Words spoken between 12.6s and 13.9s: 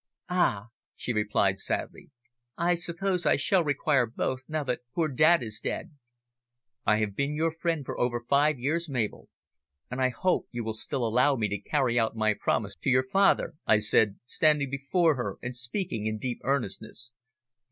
to your father," I